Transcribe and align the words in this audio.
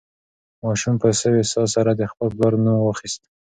ماشوم 0.63 0.95
په 1.01 1.07
سوې 1.21 1.43
ساه 1.51 1.67
سره 1.75 1.91
د 1.95 2.01
خپل 2.11 2.27
پلار 2.37 2.53
نوم 2.63 2.79
واخیست. 2.83 3.21